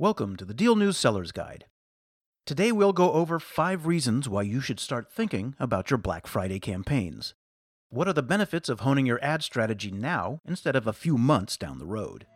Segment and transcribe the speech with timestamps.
[0.00, 1.64] Welcome to the Deal News Seller's Guide.
[2.46, 6.60] Today we'll go over five reasons why you should start thinking about your Black Friday
[6.60, 7.34] campaigns.
[7.88, 11.56] What are the benefits of honing your ad strategy now instead of a few months
[11.56, 12.26] down the road?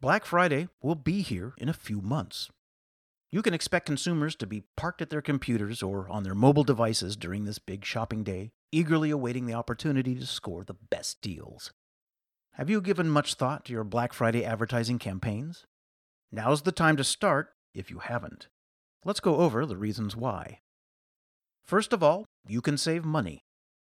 [0.00, 2.50] Black Friday will be here in a few months.
[3.30, 7.14] You can expect consumers to be parked at their computers or on their mobile devices
[7.14, 11.72] during this big shopping day, eagerly awaiting the opportunity to score the best deals.
[12.52, 15.66] Have you given much thought to your Black Friday advertising campaigns?
[16.32, 18.48] Now's the time to start if you haven't.
[19.04, 20.60] Let's go over the reasons why.
[21.64, 23.42] First of all, you can save money.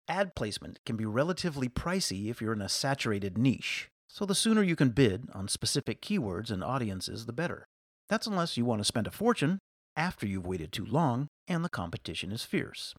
[0.09, 4.61] Ad placement can be relatively pricey if you're in a saturated niche, so the sooner
[4.61, 7.65] you can bid on specific keywords and audiences, the better.
[8.11, 9.59] That's unless you want to spend a fortune
[9.95, 12.93] after you've waited too long and the competition is fierce.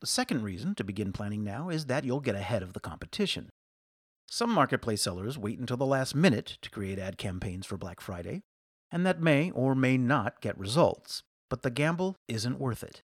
[0.00, 3.50] The second reason to begin planning now is that you'll get ahead of the competition.
[4.30, 8.42] Some marketplace sellers wait until the last minute to create ad campaigns for Black Friday,
[8.92, 13.02] and that may or may not get results, but the gamble isn't worth it.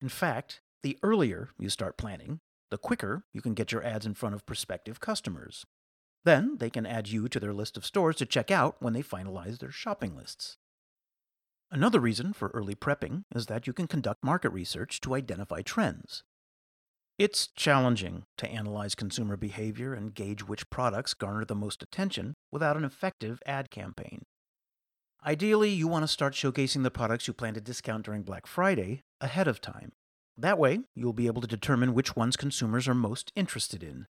[0.00, 2.38] In fact, the earlier you start planning,
[2.70, 5.64] the quicker you can get your ads in front of prospective customers.
[6.24, 9.02] Then they can add you to their list of stores to check out when they
[9.02, 10.58] finalize their shopping lists.
[11.70, 16.22] Another reason for early prepping is that you can conduct market research to identify trends.
[17.18, 22.76] It's challenging to analyze consumer behavior and gauge which products garner the most attention without
[22.76, 24.22] an effective ad campaign.
[25.24, 29.02] Ideally, you want to start showcasing the products you plan to discount during Black Friday
[29.20, 29.92] ahead of time.
[30.36, 34.06] That way, you'll be able to determine which ones consumers are most interested in.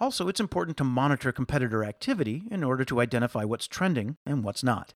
[0.00, 4.64] Also, it's important to monitor competitor activity in order to identify what's trending and what's
[4.64, 4.94] not.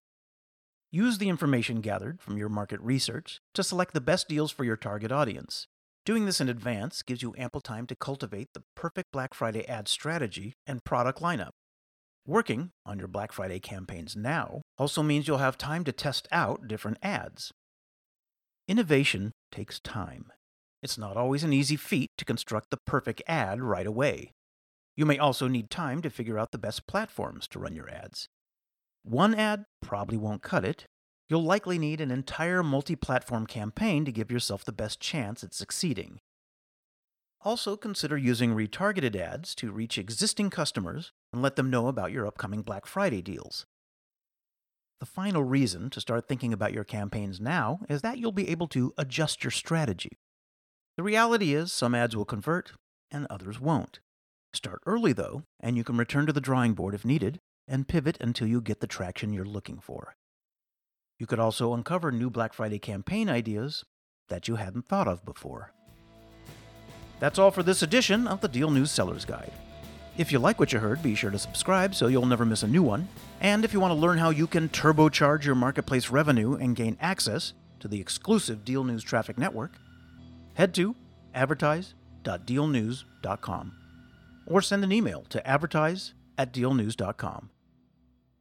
[0.91, 4.77] Use the information gathered from your market research to select the best deals for your
[4.77, 5.67] target audience.
[6.07, 9.87] Doing this in advance gives you ample time to cultivate the perfect Black Friday ad
[9.87, 11.51] strategy and product lineup.
[12.27, 16.67] Working on your Black Friday campaigns now also means you'll have time to test out
[16.67, 17.53] different ads.
[18.67, 20.33] Innovation takes time.
[20.83, 24.33] It's not always an easy feat to construct the perfect ad right away.
[24.97, 28.27] You may also need time to figure out the best platforms to run your ads.
[29.03, 30.87] One ad probably won't cut it.
[31.29, 35.55] You'll likely need an entire multi platform campaign to give yourself the best chance at
[35.55, 36.21] succeeding.
[37.43, 42.27] Also, consider using retargeted ads to reach existing customers and let them know about your
[42.27, 43.65] upcoming Black Friday deals.
[45.01, 48.67] The final reason to start thinking about your campaigns now is that you'll be able
[48.69, 50.19] to adjust your strategy.
[50.97, 52.73] The reality is, some ads will convert
[53.11, 54.01] and others won't.
[54.53, 57.39] Start early, though, and you can return to the drawing board if needed
[57.69, 60.17] and pivot until you get the traction you're looking for.
[61.19, 63.85] You could also uncover new Black Friday campaign ideas
[64.29, 65.73] that you hadn't thought of before.
[67.21, 69.53] That's all for this edition of the Deal News Seller's Guide.
[70.17, 72.69] If you like what you heard, be sure to subscribe so you'll never miss a
[72.69, 73.09] new one.
[73.41, 76.97] And if you want to learn how you can turbocharge your marketplace revenue and gain
[77.01, 79.73] access to the exclusive Deal News Traffic Network,
[80.55, 80.97] head to
[81.35, 83.73] advertise.dealnews.com
[84.47, 87.51] or send an email to advertise at dealnews.com.